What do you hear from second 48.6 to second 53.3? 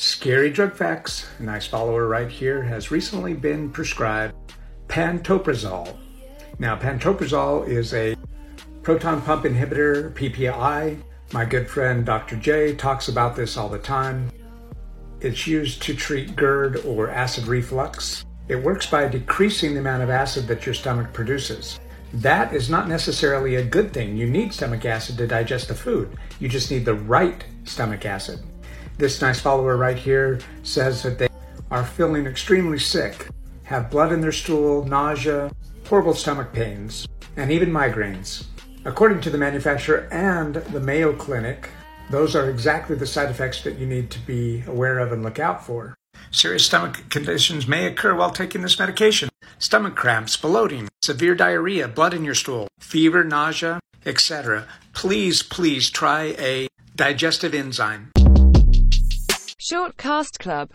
this medication. Stomach cramps, bloating, severe diarrhea, blood in your stool, fever,